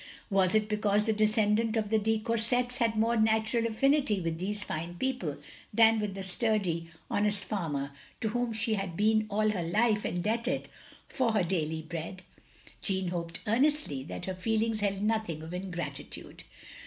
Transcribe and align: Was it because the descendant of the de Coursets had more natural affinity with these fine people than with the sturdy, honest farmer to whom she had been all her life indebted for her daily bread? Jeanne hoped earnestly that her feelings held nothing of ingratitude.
Was 0.31 0.55
it 0.55 0.67
because 0.67 1.03
the 1.03 1.13
descendant 1.13 1.77
of 1.77 1.91
the 1.91 1.99
de 1.99 2.17
Coursets 2.17 2.77
had 2.77 2.95
more 2.95 3.15
natural 3.15 3.67
affinity 3.67 4.19
with 4.19 4.39
these 4.39 4.63
fine 4.63 4.95
people 4.95 5.37
than 5.71 5.99
with 5.99 6.15
the 6.15 6.23
sturdy, 6.23 6.89
honest 7.11 7.45
farmer 7.45 7.91
to 8.19 8.29
whom 8.29 8.51
she 8.51 8.73
had 8.73 8.97
been 8.97 9.27
all 9.29 9.51
her 9.51 9.61
life 9.61 10.03
indebted 10.03 10.69
for 11.07 11.33
her 11.33 11.43
daily 11.43 11.83
bread? 11.83 12.23
Jeanne 12.81 13.09
hoped 13.09 13.41
earnestly 13.45 14.01
that 14.05 14.25
her 14.25 14.33
feelings 14.33 14.79
held 14.79 15.03
nothing 15.03 15.43
of 15.43 15.53
ingratitude. 15.53 16.45